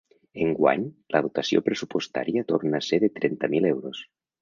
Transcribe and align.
Enguany, 0.45 0.85
la 1.17 1.21
dotació 1.27 1.63
pressupostària 1.69 2.47
torna 2.55 2.83
a 2.83 2.89
ser 2.91 3.03
de 3.07 3.15
trenta 3.23 3.55
mil 3.57 3.73
euros. 3.77 4.07